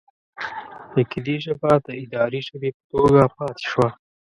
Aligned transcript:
اکدي 0.99 1.35
ژبه 1.45 1.71
د 1.85 1.87
اداري 2.03 2.39
ژبې 2.47 2.69
په 2.77 2.81
توګه 2.91 3.21
پاتې 3.37 3.63
شوه. 3.71 3.87